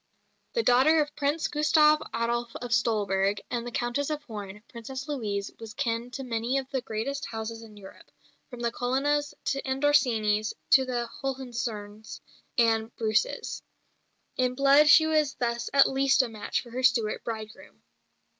[0.53, 5.51] The daughter of Prince Gustav Adolf of Stolberg and the Countess of Horn, Princess Louise
[5.59, 8.09] was kin to many of the greatest houses in Europe,
[8.49, 12.19] from the Colonnas and Orsinis to the Hohenzollerns
[12.57, 13.61] and Bruces.
[14.37, 17.83] In blood she was thus at least a match for her Stuart bridegroom.